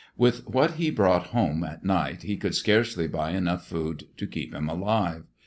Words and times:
With 0.17 0.49
what 0.49 0.77
he 0.77 0.89
brought 0.89 1.27
home 1.27 1.63
at 1.63 1.85
night 1.85 2.23
he 2.23 2.35
could 2.35 2.55
scarcely 2.55 3.07
buy 3.07 3.33
enough 3.33 3.67
food 3.67 4.07
to 4.17 4.25
keep 4.25 4.51
him 4.51 4.67
alive. 4.67 5.25